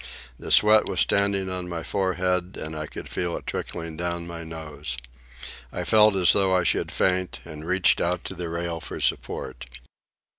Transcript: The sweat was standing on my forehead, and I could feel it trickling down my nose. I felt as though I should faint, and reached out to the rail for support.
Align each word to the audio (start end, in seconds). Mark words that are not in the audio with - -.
The 0.39 0.51
sweat 0.51 0.87
was 0.89 0.99
standing 0.99 1.47
on 1.47 1.69
my 1.69 1.83
forehead, 1.83 2.57
and 2.57 2.75
I 2.75 2.87
could 2.87 3.07
feel 3.07 3.37
it 3.37 3.45
trickling 3.45 3.97
down 3.97 4.25
my 4.25 4.43
nose. 4.43 4.97
I 5.71 5.83
felt 5.83 6.15
as 6.15 6.33
though 6.33 6.55
I 6.55 6.63
should 6.63 6.91
faint, 6.91 7.39
and 7.45 7.63
reached 7.67 8.01
out 8.01 8.23
to 8.23 8.33
the 8.33 8.49
rail 8.49 8.79
for 8.81 8.99
support. 8.99 9.67